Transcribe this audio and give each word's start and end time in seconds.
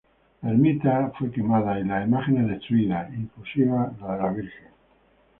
La 0.41 0.49
ermita 0.49 1.11
fue 1.19 1.29
quemada 1.29 1.79
y 1.79 1.83
las 1.83 2.07
imágenes 2.07 2.47
destruidas, 2.47 3.13
inclusive 3.13 3.67
la 3.67 4.15
de 4.15 4.23
la 4.23 4.29
Virgen. 4.31 4.67